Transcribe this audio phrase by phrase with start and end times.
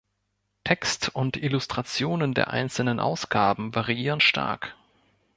[0.63, 4.75] Text und Illustrationen der einzelnen Ausgaben variieren stark.